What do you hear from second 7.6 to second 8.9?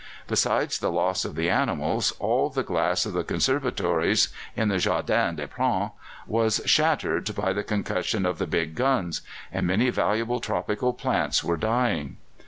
concussion of the big